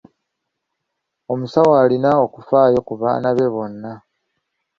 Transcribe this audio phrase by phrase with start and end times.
[1.33, 3.91] Omusawo alina okufaayo ku baana be bonna.